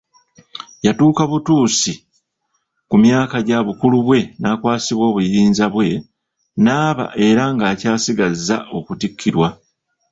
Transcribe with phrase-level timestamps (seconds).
[0.85, 1.91] Yatuuka butuusi
[2.89, 5.87] ku myaka gya bukulu bwe n'akwasibwa obuyinza bwe,
[6.63, 9.47] n'aba era ng'akyasigazza okutikkirwa.